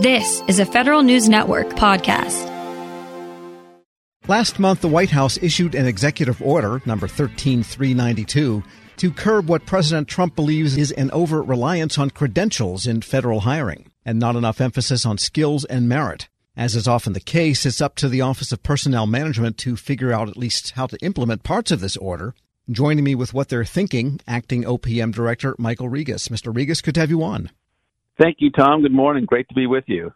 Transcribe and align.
This 0.00 0.42
is 0.48 0.58
a 0.58 0.64
Federal 0.64 1.02
News 1.02 1.28
Network 1.28 1.68
podcast. 1.72 2.48
Last 4.26 4.58
month, 4.58 4.80
the 4.80 4.88
White 4.88 5.10
House 5.10 5.36
issued 5.42 5.74
an 5.74 5.84
executive 5.84 6.40
order, 6.40 6.80
number 6.86 7.06
13392, 7.06 8.62
to 8.96 9.10
curb 9.10 9.50
what 9.50 9.66
President 9.66 10.08
Trump 10.08 10.34
believes 10.34 10.74
is 10.78 10.90
an 10.92 11.10
over 11.10 11.42
reliance 11.42 11.98
on 11.98 12.08
credentials 12.08 12.86
in 12.86 13.02
federal 13.02 13.40
hiring 13.40 13.92
and 14.02 14.18
not 14.18 14.36
enough 14.36 14.62
emphasis 14.62 15.04
on 15.04 15.18
skills 15.18 15.66
and 15.66 15.86
merit. 15.86 16.30
As 16.56 16.74
is 16.74 16.88
often 16.88 17.12
the 17.12 17.20
case, 17.20 17.66
it's 17.66 17.82
up 17.82 17.94
to 17.96 18.08
the 18.08 18.22
Office 18.22 18.52
of 18.52 18.62
Personnel 18.62 19.06
Management 19.06 19.58
to 19.58 19.76
figure 19.76 20.14
out 20.14 20.30
at 20.30 20.36
least 20.38 20.70
how 20.70 20.86
to 20.86 20.96
implement 21.04 21.42
parts 21.42 21.70
of 21.70 21.80
this 21.80 21.98
order. 21.98 22.34
Joining 22.70 23.04
me 23.04 23.14
with 23.14 23.34
what 23.34 23.50
they're 23.50 23.66
thinking, 23.66 24.18
acting 24.26 24.64
OPM 24.64 25.12
Director 25.12 25.54
Michael 25.58 25.90
Rigas. 25.90 26.30
Mr. 26.30 26.54
Rigas, 26.54 26.82
good 26.82 26.94
to 26.94 27.00
have 27.00 27.10
you 27.10 27.22
on. 27.22 27.50
Thank 28.20 28.36
you, 28.40 28.50
Tom. 28.50 28.82
Good 28.82 28.92
morning. 28.92 29.24
Great 29.24 29.48
to 29.48 29.54
be 29.54 29.66
with 29.66 29.84
you. 29.86 30.12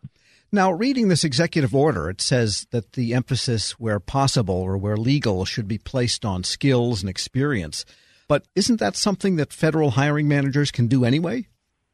Now, 0.53 0.71
reading 0.71 1.09
this 1.09 1.25
executive 1.25 1.75
order, 1.75 2.11
it 2.11 2.21
says 2.21 2.67
that 2.71 2.93
the 2.93 3.15
emphasis 3.15 3.73
where 3.81 3.99
possible 3.99 4.57
or 4.57 4.77
where 4.77 4.99
legal 4.99 5.47
should 5.47 5.67
be 5.67 5.79
placed 5.79 6.23
on 6.23 6.45
skills 6.45 7.01
and 7.01 7.09
experience. 7.09 7.87
But 8.29 8.45
isn't 8.55 8.79
that 8.79 8.97
something 8.97 9.37
that 9.37 9.55
federal 9.55 9.93
hiring 9.93 10.29
managers 10.29 10.71
can 10.71 10.87
do 10.87 11.05
anyway? 11.05 11.49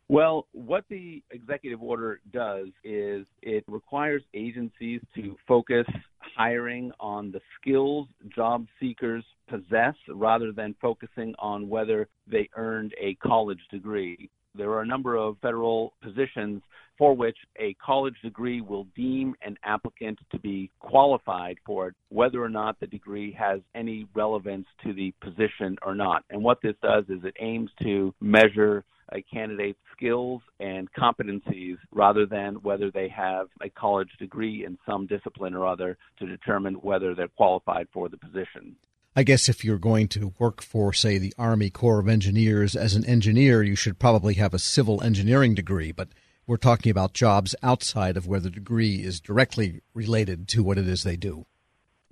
Well, 0.09 0.48
what 0.51 0.84
the 0.91 1.23
executive 1.31 1.81
order 1.81 2.20
does 2.33 2.67
is 2.83 3.25
it 3.41 3.62
requires 3.69 4.25
agencies 4.34 5.01
to 5.15 5.37
focus 5.47 5.87
hiring 6.19 6.91
on 6.98 7.31
the 7.31 7.41
skills 7.61 8.09
job 8.34 8.67
seekers 8.81 9.25
possess 9.48 9.95
rather 10.09 10.51
than 10.51 10.75
focusing 10.83 11.37
on 11.39 11.69
whether 11.69 12.09
they 12.27 12.48
earned 12.56 12.95
a 13.01 13.15
college 13.17 13.61
degree. 13.70 14.29
There 14.55 14.71
are 14.71 14.83
a 14.83 14.87
number 14.87 15.17
of 15.17 15.37
federal 15.41 15.93
positions 16.03 16.63
for 16.99 17.15
which 17.17 17.37
a 17.59 17.75
college 17.75 18.17
degree 18.23 18.61
will 18.61 18.87
deem 18.95 19.35
an 19.43 19.57
applicant 19.65 20.19
to 20.31 20.39
be 20.39 20.71
qualified 20.81 21.57
for 21.65 21.89
it, 21.89 21.95
whether 22.11 22.42
or 22.42 22.48
not 22.51 22.79
the 22.79 22.87
degree 22.87 23.33
has 23.33 23.61
any 23.75 24.07
relevance 24.15 24.67
to 24.84 24.92
the 24.92 25.15
position 25.23 25.79
or 25.83 25.95
not. 25.95 26.25
And 26.29 26.45
what 26.45 26.61
this 26.62 26.75
does 26.83 27.05
is 27.09 27.25
it 27.25 27.34
aims 27.41 27.70
to 27.83 28.15
measure 28.20 28.84
a 29.12 29.23
candidate's 29.23 29.79
skills 29.97 30.42
and 30.61 30.92
competencies 30.92 31.77
rather 31.91 32.27
than 32.27 32.57
whether 32.57 32.91
they 32.91 33.09
have 33.09 33.48
a 33.62 33.70
college 33.70 34.11
degree 34.19 34.64
in 34.64 34.79
some 34.87 35.07
discipline 35.07 35.55
or 35.55 35.67
other 35.67 35.97
to 36.19 36.27
determine 36.27 36.75
whether 36.75 37.14
they're 37.14 37.29
qualified 37.29 37.89
for 37.92 38.09
the 38.09 38.17
position. 38.17 38.77
I 39.16 39.25
guess 39.25 39.48
if 39.48 39.64
you're 39.64 39.78
going 39.78 40.06
to 40.08 40.34
work 40.39 40.62
for, 40.62 40.92
say, 40.92 41.19
the 41.19 41.34
Army 41.36 41.69
Corps 41.69 41.98
of 41.98 42.08
Engineers 42.08 42.77
as 42.77 42.94
an 42.94 43.05
engineer, 43.06 43.61
you 43.62 43.75
should 43.75 43.98
probably 43.98 44.34
have 44.34 44.55
a 44.55 44.58
civil 44.58 45.02
engineering 45.02 45.55
degree. 45.55 45.91
But 45.91 46.11
we're 46.47 46.56
talking 46.56 46.91
about 46.91 47.12
jobs 47.12 47.56
outside 47.61 48.17
of 48.17 48.28
where 48.28 48.39
the 48.39 48.50
degree 48.50 49.02
is 49.02 49.20
directly 49.20 49.80
related 49.94 50.47
to 50.48 50.62
what 50.62 50.78
it 50.78 50.86
is 50.86 51.02
they 51.02 51.17
do. 51.17 51.47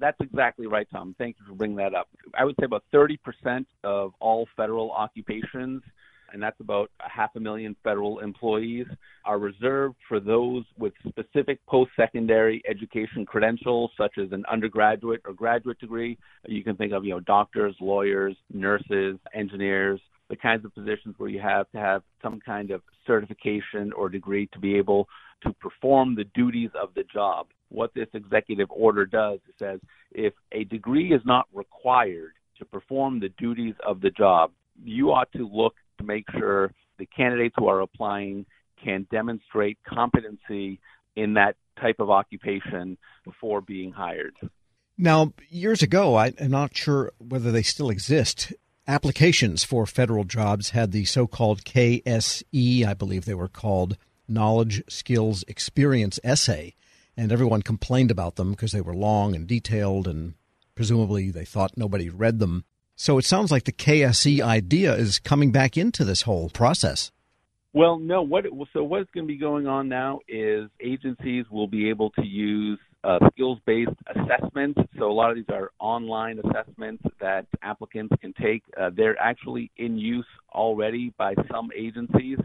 That's 0.01 0.21
exactly 0.21 0.67
right, 0.67 0.89
Tom. 0.93 1.15
Thank 1.19 1.37
you 1.39 1.47
for 1.47 1.55
bringing 1.55 1.77
that 1.77 1.95
up. 1.95 2.09
I 2.35 2.45
would 2.45 2.57
say 2.59 2.67
about 2.67 2.85
30% 2.93 3.67
of 3.85 4.13
all 4.19 4.49
federal 4.57 4.91
occupations 4.91 5.83
and 6.33 6.43
that's 6.43 6.61
about 6.61 6.91
a 7.05 7.09
half 7.09 7.31
a 7.37 7.41
million 7.41 7.75
federal 7.83 8.21
employees, 8.21 8.87
are 9.25 9.39
reserved 9.39 9.97
for 10.09 10.21
those 10.21 10.65
with 10.79 10.93
specific 11.09 11.65
post 11.67 11.91
secondary 11.97 12.63
education 12.69 13.25
credentials, 13.25 13.91
such 13.97 14.19
as 14.19 14.33
an 14.33 14.45
undergraduate 14.51 15.21
or 15.25 15.33
graduate 15.33 15.79
degree. 15.79 16.19
You 16.47 16.63
can 16.63 16.77
think 16.77 16.93
of, 16.93 17.05
you 17.05 17.11
know, 17.11 17.21
doctors, 17.21 17.75
lawyers, 17.81 18.37
nurses, 18.53 19.19
engineers, 19.35 20.01
the 20.29 20.37
kinds 20.37 20.65
of 20.65 20.75
positions 20.75 21.15
where 21.19 21.31
you 21.31 21.41
have 21.41 21.71
to 21.71 21.79
have 21.79 22.03
some 22.23 22.41
kind 22.41 22.71
of 22.71 22.83
certification 23.07 23.93
or 23.93 24.09
degree 24.09 24.47
to 24.53 24.59
be 24.59 24.77
able 24.77 25.09
to 25.43 25.53
perform 25.55 26.15
the 26.15 26.25
duties 26.35 26.71
of 26.81 26.91
the 26.95 27.05
job. 27.05 27.47
What 27.71 27.93
this 27.95 28.09
executive 28.15 28.71
order 28.71 29.07
does 29.07 29.41
is 29.49 29.55
says 29.59 29.81
if 30.13 30.35
a 30.53 30.65
degree 30.65 31.13
is 31.13 31.23
not 31.25 31.47
required 31.53 32.33
to 32.59 32.65
perform 32.65 33.21
the 33.21 33.29
duties 33.39 33.75
of 33.87 34.01
the 34.01 34.11
job, 34.11 34.51
you 34.85 35.11
ought 35.11 35.31
to 35.33 35.49
look 35.49 35.75
to 35.99 36.05
make 36.05 36.25
sure 36.33 36.73
the 36.99 37.07
candidates 37.07 37.55
who 37.59 37.69
are 37.69 37.81
applying 37.81 38.47
can 38.83 39.07
demonstrate 39.11 39.79
competency 39.87 40.81
in 41.17 41.35
that 41.35 41.57
type 41.81 41.97
of 41.99 42.11
occupation 42.11 42.97
before 43.25 43.61
being 43.61 43.93
hired. 43.93 44.35
Now, 44.97 45.33
years 45.49 45.83
ago, 45.83 46.17
I, 46.17 46.29
am 46.39 46.51
not 46.51 46.77
sure 46.77 47.13
whether 47.19 47.53
they 47.53 47.63
still 47.63 47.91
exist. 47.91 48.53
Applications 48.87 49.65
for 49.65 49.87
federal 49.87 50.25
jobs 50.25 50.71
had 50.71 50.93
the 50.93 51.05
so 51.05 51.27
called 51.27 51.65
KSE, 51.65 52.85
I 52.85 52.95
believe 52.95 53.25
they 53.25 53.35
were 53.35 53.49
called, 53.49 53.97
Knowledge, 54.27 54.83
Skills, 54.89 55.45
Experience 55.47 56.19
Essay. 56.25 56.75
And 57.17 57.31
everyone 57.31 57.63
complained 57.63 58.11
about 58.11 58.37
them 58.37 58.53
because 58.53 58.73
they 58.73 58.81
were 58.81 58.95
long 58.95 59.35
and 59.35 59.47
detailed, 59.47 60.09
and 60.09 60.35
presumably 60.75 61.31
they 61.31 61.45
thought 61.45 61.77
nobody 61.77 62.09
read 62.09 62.39
them. 62.39 62.65
So 63.01 63.17
it 63.17 63.25
sounds 63.25 63.53
like 63.53 63.63
the 63.63 63.73
KSE 63.73 64.41
idea 64.41 64.93
is 64.93 65.21
coming 65.21 65.53
back 65.53 65.77
into 65.77 66.05
this 66.05 66.23
whole 66.23 66.51
process. 66.51 67.13
Well, 67.73 67.97
no. 67.97 68.23
What 68.23 68.45
so 68.73 68.83
what's 68.83 69.09
going 69.13 69.25
to 69.25 69.33
be 69.33 69.39
going 69.39 69.69
on 69.69 69.89
now 69.89 70.19
is 70.27 70.69
agencies 70.81 71.45
will 71.49 71.69
be 71.69 71.91
able 71.91 72.11
to 72.11 72.27
use 72.27 72.81
uh, 73.05 73.21
skills-based 73.33 73.93
assessments. 74.17 74.81
So 74.99 75.09
a 75.09 75.13
lot 75.13 75.31
of 75.31 75.37
these 75.37 75.49
are 75.49 75.71
online 75.79 76.41
assessments 76.41 77.05
that 77.21 77.47
applicants 77.63 78.17
can 78.21 78.35
take. 78.35 78.65
Uh, 78.77 78.91
they're 78.93 79.19
actually 79.21 79.71
in 79.77 79.97
use 79.97 80.27
already 80.53 81.15
by 81.17 81.35
some 81.49 81.69
agencies 81.77 82.39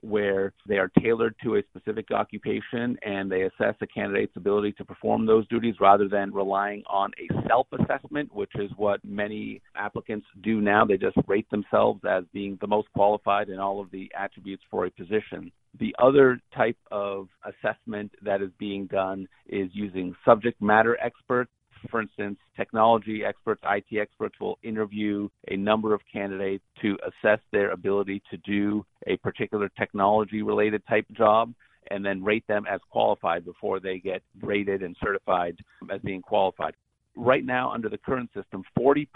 where 0.00 0.52
they 0.66 0.76
are 0.76 0.90
tailored 1.00 1.34
to 1.42 1.56
a 1.56 1.62
specific 1.70 2.10
occupation 2.10 2.96
and 3.02 3.30
they 3.30 3.42
assess 3.42 3.74
a 3.80 3.86
candidate's 3.86 4.36
ability 4.36 4.72
to 4.72 4.84
perform 4.84 5.26
those 5.26 5.46
duties 5.48 5.74
rather 5.80 6.08
than 6.08 6.32
relying 6.32 6.82
on 6.88 7.10
a 7.18 7.48
self 7.48 7.66
assessment, 7.72 8.32
which 8.34 8.52
is 8.56 8.70
what 8.76 9.00
many 9.04 9.60
applicants 9.76 10.26
do 10.42 10.60
now. 10.60 10.84
They 10.84 10.96
just 10.96 11.16
rate 11.26 11.48
themselves 11.50 12.00
as 12.08 12.24
being 12.32 12.58
the 12.60 12.66
most 12.66 12.88
qualified 12.94 13.48
in 13.48 13.58
all 13.58 13.80
of 13.80 13.90
the 13.90 14.10
attributes 14.18 14.62
for 14.70 14.86
a 14.86 14.90
position. 14.90 15.50
The 15.78 15.94
other 15.98 16.40
type 16.56 16.78
of 16.90 17.28
assessment 17.44 18.12
that 18.22 18.42
is 18.42 18.50
being 18.58 18.86
done 18.86 19.28
is 19.46 19.68
using 19.72 20.14
subject 20.24 20.60
matter 20.62 20.96
experts 21.00 21.50
for 21.90 22.00
instance, 22.00 22.38
technology 22.56 23.24
experts, 23.24 23.62
IT 23.64 23.98
experts 23.98 24.34
will 24.40 24.58
interview 24.62 25.28
a 25.48 25.56
number 25.56 25.94
of 25.94 26.00
candidates 26.12 26.64
to 26.82 26.96
assess 27.06 27.40
their 27.52 27.70
ability 27.70 28.22
to 28.30 28.36
do 28.38 28.84
a 29.06 29.16
particular 29.18 29.70
technology 29.78 30.42
related 30.42 30.82
type 30.88 31.06
job 31.16 31.52
and 31.90 32.04
then 32.04 32.22
rate 32.22 32.46
them 32.46 32.64
as 32.70 32.80
qualified 32.90 33.44
before 33.44 33.80
they 33.80 33.98
get 33.98 34.22
rated 34.42 34.82
and 34.82 34.96
certified 35.02 35.56
as 35.90 36.00
being 36.02 36.22
qualified. 36.22 36.74
Right 37.16 37.44
now, 37.44 37.72
under 37.72 37.88
the 37.88 37.98
current 37.98 38.30
system, 38.34 38.62
40% 38.78 39.06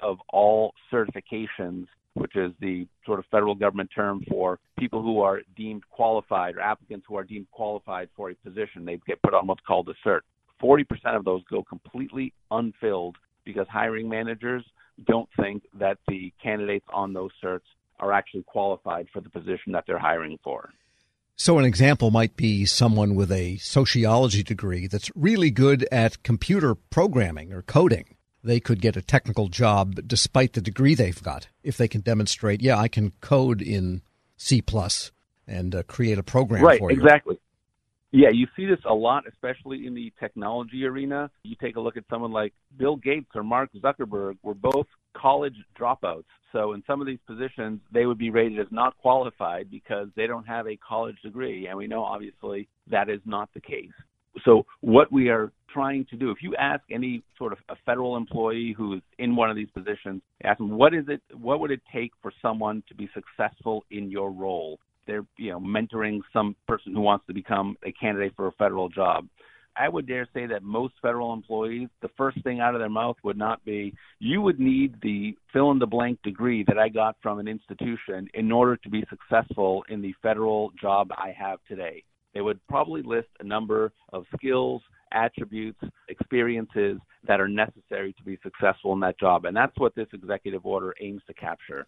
of 0.00 0.18
all 0.28 0.72
certifications, 0.92 1.86
which 2.14 2.36
is 2.36 2.52
the 2.60 2.86
sort 3.04 3.18
of 3.18 3.24
federal 3.30 3.54
government 3.54 3.90
term 3.94 4.22
for 4.28 4.60
people 4.78 5.02
who 5.02 5.20
are 5.20 5.40
deemed 5.56 5.82
qualified 5.90 6.56
or 6.56 6.60
applicants 6.60 7.06
who 7.08 7.16
are 7.16 7.24
deemed 7.24 7.50
qualified 7.50 8.08
for 8.14 8.30
a 8.30 8.34
position, 8.36 8.84
they 8.84 9.00
get 9.06 9.20
put 9.22 9.34
on 9.34 9.46
what's 9.46 9.62
called 9.66 9.88
a 9.88 10.08
cert. 10.08 10.20
40% 10.64 10.86
of 11.16 11.24
those 11.24 11.42
go 11.50 11.62
completely 11.62 12.32
unfilled 12.50 13.16
because 13.44 13.66
hiring 13.68 14.08
managers 14.08 14.64
don't 15.06 15.28
think 15.38 15.64
that 15.78 15.98
the 16.08 16.32
candidates 16.42 16.86
on 16.92 17.12
those 17.12 17.30
certs 17.42 17.60
are 18.00 18.12
actually 18.12 18.44
qualified 18.44 19.06
for 19.12 19.20
the 19.20 19.28
position 19.28 19.72
that 19.72 19.84
they're 19.86 19.98
hiring 19.98 20.38
for. 20.42 20.70
So, 21.36 21.58
an 21.58 21.64
example 21.64 22.12
might 22.12 22.36
be 22.36 22.64
someone 22.64 23.16
with 23.16 23.32
a 23.32 23.56
sociology 23.56 24.44
degree 24.44 24.86
that's 24.86 25.10
really 25.16 25.50
good 25.50 25.86
at 25.90 26.22
computer 26.22 26.76
programming 26.76 27.52
or 27.52 27.62
coding. 27.62 28.16
They 28.44 28.60
could 28.60 28.80
get 28.80 28.96
a 28.96 29.02
technical 29.02 29.48
job 29.48 29.98
despite 30.06 30.52
the 30.52 30.60
degree 30.60 30.94
they've 30.94 31.22
got 31.22 31.48
if 31.64 31.76
they 31.76 31.88
can 31.88 32.02
demonstrate, 32.02 32.62
yeah, 32.62 32.78
I 32.78 32.88
can 32.88 33.12
code 33.20 33.60
in 33.60 34.02
C 34.36 34.62
plus 34.62 35.10
and 35.46 35.74
uh, 35.74 35.82
create 35.82 36.18
a 36.18 36.22
program 36.22 36.62
right, 36.62 36.78
for 36.78 36.90
you. 36.90 36.96
Exactly. 36.96 37.38
Yeah, 38.16 38.28
you 38.32 38.46
see 38.54 38.64
this 38.64 38.78
a 38.88 38.94
lot, 38.94 39.24
especially 39.28 39.88
in 39.88 39.94
the 39.94 40.12
technology 40.20 40.84
arena. 40.84 41.28
You 41.42 41.56
take 41.60 41.74
a 41.74 41.80
look 41.80 41.96
at 41.96 42.04
someone 42.08 42.30
like 42.30 42.52
Bill 42.78 42.94
Gates 42.94 43.26
or 43.34 43.42
Mark 43.42 43.70
Zuckerberg, 43.74 44.36
were 44.44 44.54
both 44.54 44.86
college 45.16 45.56
dropouts. 45.76 46.22
So 46.52 46.74
in 46.74 46.84
some 46.86 47.00
of 47.00 47.08
these 47.08 47.18
positions, 47.26 47.80
they 47.92 48.06
would 48.06 48.16
be 48.16 48.30
rated 48.30 48.60
as 48.60 48.68
not 48.70 48.96
qualified 48.98 49.68
because 49.68 50.10
they 50.14 50.28
don't 50.28 50.46
have 50.46 50.68
a 50.68 50.76
college 50.76 51.16
degree. 51.24 51.66
And 51.66 51.76
we 51.76 51.88
know 51.88 52.04
obviously 52.04 52.68
that 52.88 53.10
is 53.10 53.18
not 53.24 53.48
the 53.52 53.60
case. 53.60 53.90
So 54.44 54.64
what 54.80 55.10
we 55.10 55.28
are 55.28 55.50
trying 55.68 56.06
to 56.10 56.16
do, 56.16 56.30
if 56.30 56.38
you 56.40 56.54
ask 56.54 56.84
any 56.92 57.24
sort 57.36 57.52
of 57.52 57.58
a 57.68 57.74
federal 57.84 58.16
employee 58.16 58.76
who 58.78 58.94
is 58.94 59.02
in 59.18 59.34
one 59.34 59.50
of 59.50 59.56
these 59.56 59.70
positions, 59.74 60.22
ask 60.44 60.58
them 60.58 60.70
what 60.70 60.94
is 60.94 61.06
it, 61.08 61.20
what 61.36 61.58
would 61.58 61.72
it 61.72 61.82
take 61.92 62.12
for 62.22 62.32
someone 62.40 62.84
to 62.88 62.94
be 62.94 63.10
successful 63.12 63.84
in 63.90 64.08
your 64.08 64.30
role? 64.30 64.78
They're 65.06 65.26
you 65.36 65.50
know 65.50 65.60
mentoring 65.60 66.20
some 66.32 66.56
person 66.66 66.94
who 66.94 67.00
wants 67.00 67.26
to 67.26 67.34
become 67.34 67.76
a 67.84 67.92
candidate 67.92 68.32
for 68.36 68.46
a 68.46 68.52
federal 68.52 68.88
job. 68.88 69.26
I 69.76 69.88
would 69.88 70.06
dare 70.06 70.28
say 70.32 70.46
that 70.46 70.62
most 70.62 70.94
federal 71.02 71.32
employees, 71.32 71.88
the 72.00 72.10
first 72.16 72.40
thing 72.44 72.60
out 72.60 72.74
of 72.74 72.80
their 72.80 72.88
mouth 72.88 73.16
would 73.24 73.36
not 73.36 73.64
be, 73.64 73.92
you 74.20 74.40
would 74.40 74.60
need 74.60 74.94
the 75.02 75.36
fill 75.52 75.72
in 75.72 75.80
the 75.80 75.86
blank 75.86 76.20
degree 76.22 76.64
that 76.68 76.78
I 76.78 76.88
got 76.88 77.16
from 77.20 77.40
an 77.40 77.48
institution 77.48 78.28
in 78.34 78.52
order 78.52 78.76
to 78.76 78.88
be 78.88 79.04
successful 79.10 79.84
in 79.88 80.00
the 80.00 80.14
federal 80.22 80.70
job 80.80 81.08
I 81.10 81.34
have 81.36 81.58
today. 81.66 82.04
they 82.34 82.40
would 82.40 82.60
probably 82.68 83.02
list 83.02 83.28
a 83.40 83.44
number 83.44 83.92
of 84.12 84.26
skills, 84.36 84.82
attributes, 85.12 85.80
experiences 86.08 86.98
that 87.26 87.40
are 87.40 87.48
necessary 87.48 88.12
to 88.12 88.22
be 88.24 88.38
successful 88.42 88.92
in 88.92 89.00
that 89.00 89.18
job. 89.18 89.44
And 89.44 89.56
that's 89.56 89.76
what 89.78 89.94
this 89.94 90.08
executive 90.12 90.66
order 90.66 90.94
aims 91.00 91.22
to 91.26 91.34
capture. 91.34 91.86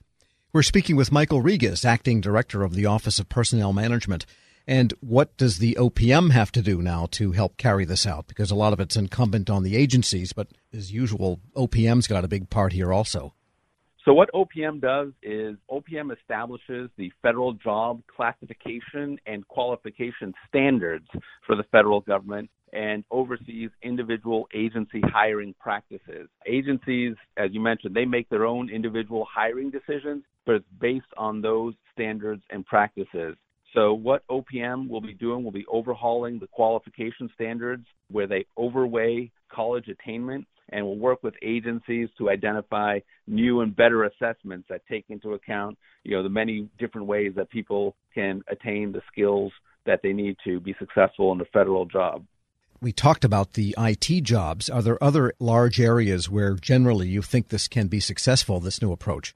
We're 0.57 0.63
speaking 0.63 0.97
with 0.97 1.13
Michael 1.13 1.43
Rigas, 1.43 1.85
Acting 1.85 2.23
Director 2.23 2.63
of 2.63 2.73
the 2.73 2.87
Office 2.87 3.19
of 3.19 3.29
Personnel 3.29 3.75
Management. 3.75 4.25
And 4.67 4.95
what 5.01 5.37
does 5.37 5.59
the 5.59 5.77
OPM 5.79 6.31
have 6.31 6.51
to 6.53 6.63
do 6.63 6.81
now 6.81 7.09
to 7.11 7.33
help 7.33 7.59
carry 7.59 7.85
this 7.85 8.07
out? 8.07 8.27
Because 8.27 8.51
a 8.51 8.55
lot 8.55 8.73
of 8.73 8.81
it's 8.81 8.97
incumbent 8.97 9.51
on 9.51 9.65
the 9.65 9.77
agencies, 9.77 10.33
but 10.33 10.49
as 10.73 10.91
usual, 10.91 11.41
OPM's 11.55 12.07
got 12.07 12.25
a 12.25 12.29
big 12.29 12.49
part 12.49 12.73
here 12.73 12.91
also. 12.91 13.35
So, 14.03 14.15
what 14.15 14.31
OPM 14.33 14.81
does 14.81 15.09
is 15.23 15.59
OPM 15.71 16.11
establishes 16.19 16.89
the 16.97 17.13
federal 17.21 17.53
job 17.53 18.01
classification 18.07 19.19
and 19.27 19.47
qualification 19.49 20.33
standards 20.49 21.09
for 21.47 21.55
the 21.55 21.65
federal 21.65 22.01
government 22.01 22.49
and 22.73 23.05
oversees 23.11 23.69
individual 23.83 24.49
agency 24.55 25.03
hiring 25.05 25.55
practices. 25.61 26.29
Agencies, 26.47 27.15
as 27.37 27.51
you 27.53 27.61
mentioned, 27.61 27.95
they 27.95 28.07
make 28.07 28.31
their 28.31 28.47
own 28.47 28.71
individual 28.71 29.27
hiring 29.31 29.71
decisions, 29.71 30.25
but 30.47 30.57
it's 30.57 30.67
based 30.81 31.07
on 31.19 31.43
those 31.43 31.75
standards 31.93 32.43
and 32.51 32.65
practices. 32.65 33.37
So, 33.75 33.93
what 33.93 34.27
OPM 34.29 34.89
will 34.89 35.03
be 35.03 35.13
doing 35.13 35.45
will 35.45 35.53
be 35.53 35.67
overhauling 35.71 36.39
the 36.39 36.47
qualification 36.47 37.29
standards 37.35 37.85
where 38.11 38.27
they 38.27 38.47
overweigh 38.57 39.31
college 39.53 39.89
attainment 39.89 40.47
and 40.71 40.85
will 40.85 40.99
work 40.99 41.23
with 41.23 41.35
agencies 41.43 42.09
to 42.19 42.31
identify 42.31 42.99
new 43.27 43.61
and 43.61 43.75
better 43.77 44.05
assessments 44.05 44.67
that 44.69 44.83
take 44.89 45.05
into 45.09 45.35
account, 45.35 45.77
you 46.05 46.17
know, 46.17 46.23
the 46.23 46.29
many 46.29 46.69
different 46.79 47.07
ways 47.07 47.33
that 47.37 47.51
people 47.51 47.95
can 48.15 48.43
attain 48.49 48.93
the 48.93 49.03
skills 49.13 49.53
that 49.85 50.01
they 50.03 50.13
need 50.13 50.37
to 50.45 50.59
be 50.61 50.75
successful 50.79 51.33
in 51.33 51.39
the 51.39 51.45
federal 51.53 51.87
job. 51.87 52.25
We 52.81 52.93
talked 52.93 53.25
about 53.25 53.55
the 53.55 53.75
IT 53.79 54.23
jobs. 54.23 54.69
Are 54.69 54.83
there 54.83 55.03
other 55.03 55.33
large 55.39 55.81
areas 55.81 56.29
where 56.29 56.55
generally 56.55 57.09
you 57.09 57.23
think 57.23 57.49
this 57.49 57.69
can 57.69 57.87
be 57.89 58.01
successful, 58.01 58.61
this 58.61 58.83
new 58.83 58.93
approach? 58.93 59.35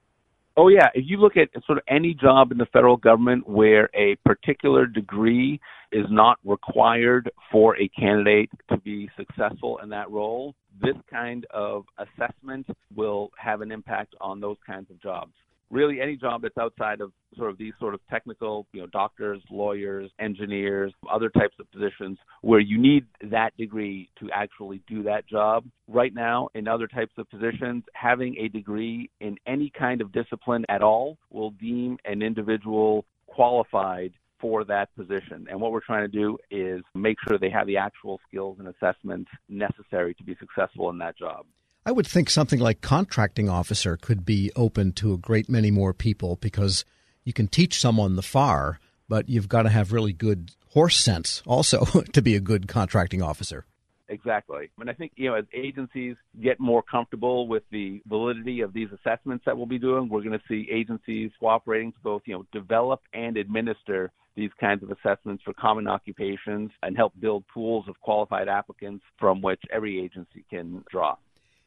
Oh, 0.56 0.68
yeah. 0.68 0.88
If 0.94 1.04
you 1.06 1.16
look 1.16 1.36
at 1.36 1.48
sort 1.64 1.78
of 1.78 1.84
any 1.88 2.14
job 2.14 2.52
in 2.52 2.58
the 2.58 2.66
federal 2.66 2.96
government 2.96 3.48
where 3.48 3.88
a 3.94 4.16
particular 4.24 4.86
degree 4.86 5.60
is 5.92 6.06
not 6.10 6.38
required 6.44 7.30
for 7.50 7.76
a 7.78 7.88
candidate 7.88 8.50
to 8.68 8.76
be 8.78 9.08
successful 9.16 9.78
in 9.82 9.88
that 9.90 10.10
role, 10.10 10.54
this 10.80 10.96
kind 11.10 11.46
of 11.50 11.84
assessment 11.98 12.66
will 12.94 13.30
have 13.36 13.60
an 13.60 13.70
impact 13.70 14.14
on 14.20 14.40
those 14.40 14.56
kinds 14.66 14.90
of 14.90 15.00
jobs 15.00 15.32
really 15.70 16.00
any 16.00 16.16
job 16.16 16.42
that's 16.42 16.58
outside 16.58 17.00
of 17.00 17.12
sort 17.36 17.50
of 17.50 17.58
these 17.58 17.72
sort 17.78 17.94
of 17.94 18.00
technical, 18.10 18.66
you 18.72 18.80
know, 18.80 18.86
doctors, 18.88 19.40
lawyers, 19.50 20.10
engineers, 20.18 20.92
other 21.10 21.28
types 21.30 21.54
of 21.60 21.70
positions 21.70 22.18
where 22.42 22.60
you 22.60 22.78
need 22.78 23.06
that 23.22 23.56
degree 23.56 24.10
to 24.18 24.28
actually 24.32 24.82
do 24.88 25.02
that 25.04 25.26
job. 25.28 25.64
Right 25.88 26.14
now, 26.14 26.48
in 26.54 26.66
other 26.68 26.86
types 26.86 27.12
of 27.18 27.28
positions, 27.30 27.84
having 27.94 28.36
a 28.36 28.48
degree 28.48 29.10
in 29.20 29.36
any 29.46 29.70
kind 29.70 30.00
of 30.00 30.12
discipline 30.12 30.64
at 30.68 30.82
all 30.82 31.18
will 31.30 31.50
deem 31.52 31.98
an 32.04 32.22
individual 32.22 33.04
qualified 33.26 34.12
for 34.40 34.64
that 34.64 34.88
position. 34.96 35.46
And 35.50 35.60
what 35.60 35.70
we're 35.70 35.80
trying 35.80 36.10
to 36.10 36.18
do 36.18 36.38
is 36.50 36.82
make 36.94 37.18
sure 37.28 37.38
they 37.38 37.50
have 37.50 37.66
the 37.66 37.76
actual 37.76 38.18
skills 38.26 38.58
and 38.58 38.68
assessments 38.68 39.30
necessary 39.48 40.14
to 40.14 40.24
be 40.24 40.36
successful 40.40 40.90
in 40.90 40.98
that 40.98 41.16
job. 41.18 41.44
I 41.90 41.92
would 41.92 42.06
think 42.06 42.30
something 42.30 42.60
like 42.60 42.82
contracting 42.82 43.48
officer 43.48 43.96
could 43.96 44.24
be 44.24 44.52
open 44.54 44.92
to 44.92 45.12
a 45.12 45.18
great 45.18 45.48
many 45.48 45.72
more 45.72 45.92
people 45.92 46.36
because 46.36 46.84
you 47.24 47.32
can 47.32 47.48
teach 47.48 47.80
someone 47.80 48.14
the 48.14 48.22
FAR, 48.22 48.78
but 49.08 49.28
you've 49.28 49.48
got 49.48 49.62
to 49.62 49.70
have 49.70 49.90
really 49.90 50.12
good 50.12 50.52
horse 50.68 50.96
sense 50.96 51.42
also 51.48 51.84
to 52.12 52.22
be 52.22 52.36
a 52.36 52.40
good 52.40 52.68
contracting 52.68 53.22
officer. 53.22 53.66
Exactly. 54.08 54.70
And 54.78 54.88
I 54.88 54.92
think, 54.92 55.14
you 55.16 55.30
know, 55.30 55.34
as 55.34 55.46
agencies 55.52 56.14
get 56.40 56.60
more 56.60 56.80
comfortable 56.80 57.48
with 57.48 57.64
the 57.72 58.00
validity 58.06 58.60
of 58.60 58.72
these 58.72 58.90
assessments 58.92 59.44
that 59.46 59.56
we'll 59.56 59.66
be 59.66 59.80
doing, 59.80 60.08
we're 60.08 60.22
going 60.22 60.38
to 60.38 60.44
see 60.46 60.68
agencies 60.70 61.32
cooperating 61.40 61.90
to 61.90 61.98
both, 62.04 62.22
you 62.24 62.34
know, 62.34 62.46
develop 62.52 63.00
and 63.12 63.36
administer 63.36 64.12
these 64.36 64.50
kinds 64.60 64.84
of 64.84 64.92
assessments 64.92 65.42
for 65.42 65.52
common 65.54 65.88
occupations 65.88 66.70
and 66.84 66.96
help 66.96 67.14
build 67.18 67.42
pools 67.52 67.86
of 67.88 67.98
qualified 68.00 68.46
applicants 68.46 69.04
from 69.18 69.42
which 69.42 69.60
every 69.72 70.00
agency 70.00 70.44
can 70.48 70.84
draw. 70.88 71.16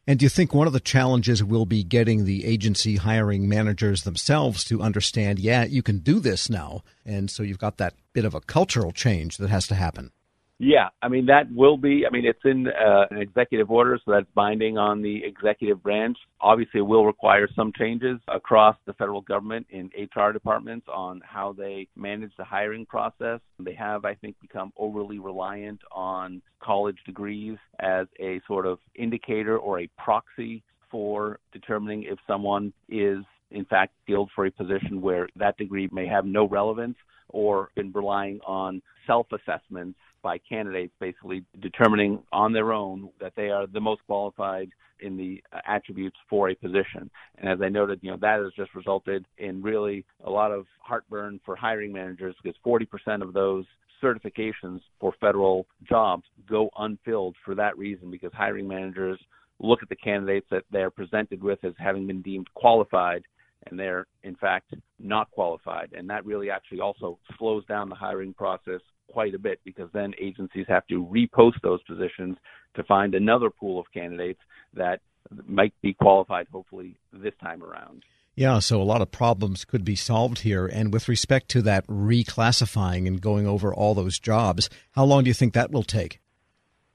And 0.06 0.20
do 0.20 0.26
you 0.26 0.30
think 0.30 0.54
one 0.54 0.68
of 0.68 0.74
the 0.74 0.82
challenges 0.82 1.44
will 1.44 1.66
be 1.66 1.84
getting 1.84 2.26
the 2.26 2.46
agency 2.46 2.98
hiring 2.98 3.48
managers 3.48 4.04
themselves 4.04 4.66
to 4.66 4.82
understand, 4.82 5.40
yeah, 5.40 5.64
you 5.64 5.82
can 5.82 6.00
do 6.00 6.20
this 6.20 6.50
now? 6.50 6.84
And 7.06 7.32
so 7.32 7.42
you've 7.42 7.58
got 7.58 7.78
that 7.78 7.94
bit 8.12 8.26
of 8.26 8.34
a 8.34 8.42
cultural 8.42 8.92
change 8.92 9.38
that 9.38 9.50
has 9.50 9.66
to 9.68 9.76
happen. 9.76 10.12
Yeah, 10.60 10.90
I 11.02 11.08
mean 11.10 11.26
that 11.26 11.52
will 11.54 11.78
be. 11.78 12.06
I 12.08 12.12
mean 12.12 12.26
it's 12.26 12.40
in 12.46 12.68
uh, 12.68 13.06
an 13.10 13.18
executive 13.18 13.72
order, 13.72 14.00
so 14.06 14.12
that's 14.12 14.28
binding 14.36 14.78
on 14.78 15.02
the 15.02 15.22
executive 15.26 15.82
branch. 15.82 16.18
Obviously, 16.40 16.80
it 16.80 16.84
will 16.84 17.06
require 17.06 17.50
some 17.56 17.74
changes 17.78 18.20
across 18.28 18.78
the 18.86 18.94
federal 18.94 19.22
government 19.22 19.66
in 19.72 19.90
HR 19.98 20.32
departments 20.32 20.86
on 20.94 21.22
how 21.26 21.54
they 21.54 21.88
manage 21.96 22.32
the 22.38 22.44
hiring 22.44 22.86
process. 22.86 23.40
They 23.60 23.74
have, 23.74 24.06
I 24.06 24.14
think, 24.14 24.40
become 24.42 24.72
overly 24.78 25.20
reliant 25.20 25.82
on 25.92 26.42
college 26.62 26.98
degrees 27.06 27.58
as 27.80 28.08
a 28.20 28.40
sort 28.48 28.66
of 28.66 28.78
indicator 28.96 29.58
or 29.58 29.82
a 29.82 29.90
proxy 29.98 30.64
for 30.92 31.40
determining 31.52 32.04
if 32.04 32.20
someone 32.28 32.72
is 32.88 33.18
in 33.54 33.66
fact 33.66 33.94
skilled 34.04 34.30
for 34.36 34.46
a 34.46 34.52
position 34.52 35.02
where 35.02 35.28
that 35.36 35.58
degree 35.58 35.90
may 35.92 36.06
have 36.08 36.26
no 36.26 36.48
relevance 36.48 36.98
or 37.30 37.70
been 37.76 37.92
relying 37.94 38.40
on 38.46 38.82
self 39.08 39.28
assessments 39.32 39.98
by 40.22 40.38
candidates 40.38 40.94
basically 41.00 41.44
determining 41.62 42.24
on 42.32 42.54
their 42.54 42.72
own 42.72 43.10
that 43.20 43.34
they 43.36 43.50
are 43.50 43.68
the 43.68 43.80
most 43.80 44.02
qualified 44.06 44.70
in 45.02 45.18
the 45.18 45.44
attributes 45.68 46.16
for 46.30 46.50
a 46.50 46.56
position. 46.56 47.10
And 47.38 47.50
as 47.50 47.60
I 47.62 47.68
noted, 47.68 48.00
you 48.02 48.12
know, 48.12 48.18
that 48.22 48.40
has 48.40 48.54
just 48.56 48.74
resulted 48.74 49.26
in 49.38 49.62
really 49.62 50.06
a 50.24 50.30
lot 50.30 50.52
of 50.52 50.66
heartburn 50.80 51.42
for 51.46 51.56
hiring 51.56 51.92
managers 51.92 52.36
because 52.42 52.58
40% 52.66 53.22
of 53.22 53.34
those 53.34 53.66
certifications 54.02 54.80
for 55.00 55.14
federal 55.20 55.66
jobs 55.88 56.24
go 56.50 56.70
unfilled 56.78 57.36
for 57.44 57.56
that 57.56 57.78
reason 57.78 58.10
because 58.10 58.32
hiring 58.34 58.68
managers 58.68 59.20
look 59.60 59.82
at 59.82 59.90
the 59.90 59.96
candidates 59.96 60.48
that 60.52 60.64
they're 60.72 60.90
presented 60.90 61.42
with 61.44 61.64
as 61.64 61.74
having 61.78 62.08
been 62.08 62.22
deemed 62.22 62.48
qualified 62.54 63.24
and 63.68 63.80
they're 63.80 64.06
in 64.24 64.36
fact 64.36 64.74
not 65.00 65.30
qualified 65.32 65.90
and 65.96 66.10
that 66.10 66.26
really 66.26 66.50
actually 66.50 66.80
also 66.80 67.18
slows 67.38 67.66
down 67.66 67.90
the 67.90 67.96
hiring 67.96 68.34
process 68.34 68.82
quite 69.10 69.34
a 69.34 69.40
bit 69.40 69.60
because 69.64 69.90
then 69.94 70.14
agencies 70.20 70.66
have 70.68 70.86
to 70.88 71.06
repost 71.06 71.62
those 71.62 71.82
positions 71.84 72.38
to 72.76 72.84
find 72.84 73.14
another 73.14 73.50
pool 73.50 73.80
of 73.80 73.86
candidates 73.94 74.40
that 74.74 75.02
might 75.48 75.74
be 75.82 75.94
qualified 75.94 76.48
hopefully 76.52 76.96
this 77.12 77.34
time 77.42 77.64
around. 77.64 78.04
Yeah, 78.36 78.60
so 78.60 78.82
a 78.82 78.84
lot 78.84 79.02
of 79.02 79.12
problems 79.12 79.64
could 79.64 79.86
be 79.86 79.96
solved 79.96 80.40
here. 80.40 80.66
And 80.66 80.92
with 80.92 81.08
respect 81.08 81.50
to 81.50 81.62
that 81.64 81.86
reclassifying 81.86 83.06
and 83.06 83.22
going 83.22 83.46
over 83.46 83.72
all 83.74 83.94
those 83.94 84.18
jobs, 84.18 84.72
how 84.94 85.06
long 85.06 85.24
do 85.24 85.30
you 85.30 85.36
think 85.36 85.54
that 85.54 85.72
will 85.72 85.84
take? 85.84 86.20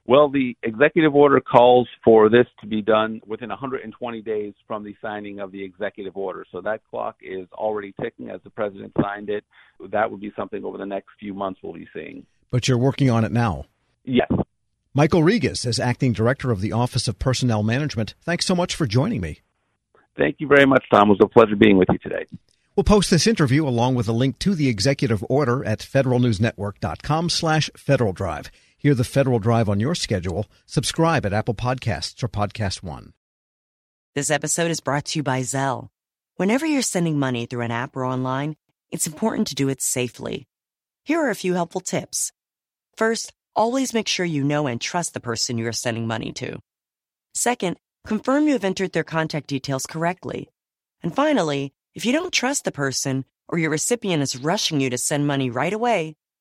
Well, 0.08 0.30
the 0.30 0.56
executive 0.62 1.14
order 1.14 1.38
calls 1.38 1.86
for 2.02 2.30
this 2.30 2.46
to 2.62 2.66
be 2.66 2.80
done 2.80 3.20
within 3.26 3.50
120 3.50 4.22
days 4.22 4.54
from 4.66 4.82
the 4.82 4.96
signing 5.02 5.38
of 5.38 5.52
the 5.52 5.62
executive 5.62 6.16
order. 6.16 6.46
So 6.50 6.62
that 6.62 6.80
clock 6.88 7.16
is 7.20 7.46
already 7.52 7.94
ticking 8.00 8.30
as 8.30 8.40
the 8.42 8.48
president 8.48 8.94
signed 9.02 9.28
it. 9.28 9.44
That 9.90 10.10
would 10.10 10.20
be 10.20 10.32
something 10.34 10.64
over 10.64 10.78
the 10.78 10.86
next 10.86 11.08
few 11.20 11.34
months 11.34 11.60
we'll 11.62 11.74
be 11.74 11.86
seeing. 11.92 12.24
But 12.50 12.66
you're 12.66 12.78
working 12.78 13.10
on 13.10 13.22
it 13.22 13.32
now? 13.32 13.66
Yes. 14.02 14.30
Michael 14.94 15.20
Rigas, 15.20 15.66
is 15.66 15.78
acting 15.78 16.14
director 16.14 16.50
of 16.50 16.62
the 16.62 16.72
Office 16.72 17.06
of 17.06 17.18
Personnel 17.18 17.62
Management, 17.62 18.14
thanks 18.22 18.46
so 18.46 18.54
much 18.54 18.74
for 18.74 18.86
joining 18.86 19.20
me. 19.20 19.40
Thank 20.16 20.36
you 20.38 20.48
very 20.48 20.64
much, 20.64 20.86
Tom. 20.90 21.10
It 21.10 21.18
was 21.18 21.20
a 21.22 21.28
pleasure 21.28 21.54
being 21.54 21.76
with 21.76 21.88
you 21.92 21.98
today. 21.98 22.24
We'll 22.74 22.84
post 22.84 23.10
this 23.10 23.26
interview 23.26 23.68
along 23.68 23.94
with 23.94 24.08
a 24.08 24.12
link 24.12 24.38
to 24.38 24.54
the 24.54 24.68
executive 24.68 25.22
order 25.28 25.62
at 25.66 25.80
federalnewsnetwork.com 25.80 27.28
slash 27.28 27.68
Federal 27.76 28.14
Drive. 28.14 28.50
Hear 28.80 28.94
the 28.94 29.02
Federal 29.02 29.40
Drive 29.40 29.68
on 29.68 29.80
your 29.80 29.96
schedule. 29.96 30.46
Subscribe 30.64 31.26
at 31.26 31.32
Apple 31.32 31.54
Podcasts 31.54 32.22
or 32.22 32.28
Podcast 32.28 32.80
One. 32.80 33.12
This 34.14 34.30
episode 34.30 34.70
is 34.70 34.78
brought 34.78 35.06
to 35.06 35.18
you 35.18 35.24
by 35.24 35.40
Zelle. 35.40 35.88
Whenever 36.36 36.64
you're 36.64 36.82
sending 36.82 37.18
money 37.18 37.44
through 37.44 37.62
an 37.62 37.72
app 37.72 37.96
or 37.96 38.04
online, 38.04 38.54
it's 38.92 39.08
important 39.08 39.48
to 39.48 39.56
do 39.56 39.68
it 39.68 39.82
safely. 39.82 40.46
Here 41.02 41.18
are 41.20 41.28
a 41.28 41.34
few 41.34 41.54
helpful 41.54 41.80
tips. 41.80 42.30
First, 42.96 43.32
always 43.56 43.92
make 43.92 44.06
sure 44.06 44.24
you 44.24 44.44
know 44.44 44.68
and 44.68 44.80
trust 44.80 45.12
the 45.12 45.18
person 45.18 45.58
you 45.58 45.66
are 45.66 45.72
sending 45.72 46.06
money 46.06 46.30
to. 46.34 46.60
Second, 47.34 47.78
confirm 48.06 48.46
you 48.46 48.52
have 48.52 48.62
entered 48.62 48.92
their 48.92 49.02
contact 49.02 49.48
details 49.48 49.86
correctly. 49.86 50.50
And 51.02 51.12
finally, 51.12 51.74
if 51.96 52.06
you 52.06 52.12
don't 52.12 52.32
trust 52.32 52.62
the 52.62 52.70
person 52.70 53.24
or 53.48 53.58
your 53.58 53.70
recipient 53.70 54.22
is 54.22 54.36
rushing 54.36 54.80
you 54.80 54.88
to 54.90 54.98
send 54.98 55.26
money 55.26 55.50
right 55.50 55.72
away, 55.72 56.14